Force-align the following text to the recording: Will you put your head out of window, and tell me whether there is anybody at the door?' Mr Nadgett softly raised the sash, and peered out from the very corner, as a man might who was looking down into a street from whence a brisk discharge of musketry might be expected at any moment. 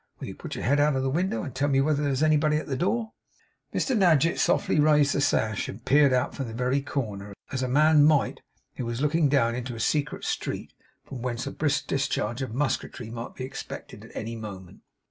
Will 0.19 0.27
you 0.29 0.33
put 0.33 0.55
your 0.55 0.63
head 0.63 0.79
out 0.79 0.95
of 0.95 1.13
window, 1.13 1.43
and 1.43 1.53
tell 1.53 1.67
me 1.67 1.79
whether 1.79 2.01
there 2.01 2.11
is 2.11 2.23
anybody 2.23 2.57
at 2.57 2.65
the 2.65 2.75
door?' 2.75 3.11
Mr 3.71 3.95
Nadgett 3.95 4.39
softly 4.39 4.79
raised 4.79 5.13
the 5.13 5.21
sash, 5.21 5.69
and 5.69 5.85
peered 5.85 6.11
out 6.11 6.33
from 6.33 6.47
the 6.47 6.55
very 6.55 6.81
corner, 6.81 7.35
as 7.51 7.61
a 7.61 7.67
man 7.67 8.03
might 8.03 8.39
who 8.77 8.85
was 8.87 8.99
looking 8.99 9.29
down 9.29 9.53
into 9.53 9.75
a 9.75 9.79
street 9.79 10.73
from 11.05 11.21
whence 11.21 11.45
a 11.45 11.51
brisk 11.51 11.85
discharge 11.85 12.41
of 12.41 12.51
musketry 12.51 13.11
might 13.11 13.35
be 13.35 13.43
expected 13.45 14.03
at 14.03 14.11
any 14.15 14.35
moment. 14.35 14.81